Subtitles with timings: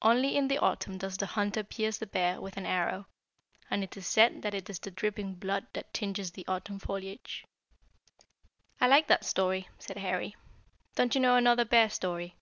[0.00, 3.08] Only in the autumn does the hunter pierce the bear with an arrow,
[3.68, 7.44] and it is said that it is the dripping blood that tinges the autumn foliage."
[8.80, 10.34] "I like that story," said Harry.
[10.94, 12.36] "Don't you know another bear story?"